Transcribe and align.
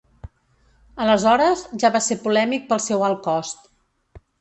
Aleshores, 1.05 1.63
ja 1.85 1.93
va 1.99 2.03
ser 2.07 2.19
polèmic 2.25 2.69
pel 2.73 2.85
seu 2.89 3.09
alt 3.11 3.25
cost. 3.33 3.73